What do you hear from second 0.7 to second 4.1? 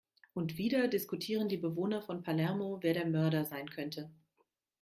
diskutieren die Bewohner von Palermo, wer der Mörder sein könnte.